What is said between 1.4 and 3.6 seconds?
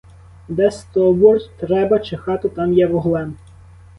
треба чи хату, там я вуглем.